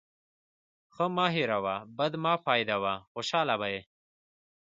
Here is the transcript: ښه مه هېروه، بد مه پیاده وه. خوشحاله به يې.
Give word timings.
ښه 0.93 1.05
مه 1.15 1.25
هېروه، 1.35 1.75
بد 1.97 2.13
مه 2.23 2.33
پیاده 2.45 2.77
وه. 2.83 2.93
خوشحاله 3.11 3.55
به 3.59 3.67
يې. 3.73 3.81